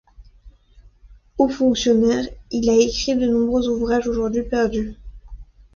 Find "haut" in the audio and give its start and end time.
1.37-1.49